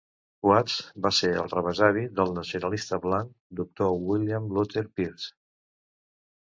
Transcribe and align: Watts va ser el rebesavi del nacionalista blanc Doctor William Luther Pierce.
Watts 0.51 0.77
va 1.05 1.11
ser 1.17 1.29
el 1.41 1.51
rebesavi 1.51 2.07
del 2.21 2.33
nacionalista 2.39 3.01
blanc 3.05 3.31
Doctor 3.63 3.95
William 4.09 4.51
Luther 4.59 4.87
Pierce. 4.99 5.33